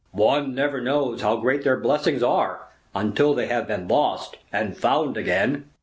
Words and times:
"One 0.13 0.55
never 0.55 0.81
knows 0.81 1.21
how 1.21 1.35
great 1.35 1.63
their 1.63 1.77
blessings 1.79 2.23
are 2.23 2.61
until 2.95 3.35
they 3.35 3.45
have 3.49 3.67
been 3.67 3.87
lost 3.87 4.35
and 4.51 4.75
found 4.75 5.15
again." 5.15 5.65